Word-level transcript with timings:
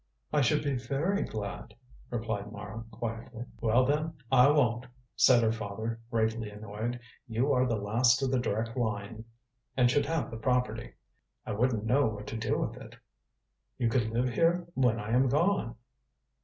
"I 0.33 0.41
should 0.41 0.63
be 0.63 0.77
very 0.77 1.21
glad," 1.21 1.75
replied 2.09 2.51
Mara 2.51 2.83
quietly. 2.89 3.45
"Well, 3.59 3.85
then, 3.85 4.13
I 4.31 4.49
won't," 4.49 4.87
said 5.15 5.43
her 5.43 5.51
father, 5.51 5.99
greatly 6.09 6.49
annoyed. 6.49 6.99
"You 7.27 7.53
are 7.53 7.67
the 7.67 7.75
last 7.77 8.23
of 8.23 8.31
the 8.31 8.39
direct 8.39 8.75
line 8.75 9.25
and 9.77 9.91
should 9.91 10.07
have 10.07 10.31
the 10.31 10.37
property." 10.37 10.93
"I 11.45 11.51
wouldn't 11.51 11.85
know 11.85 12.07
what 12.07 12.25
to 12.29 12.35
do 12.35 12.57
with 12.57 12.77
it." 12.77 12.95
"You 13.77 13.89
could 13.89 14.09
live 14.09 14.29
here 14.29 14.65
when 14.73 14.99
I 14.99 15.11
am 15.11 15.29
gone." 15.29 15.75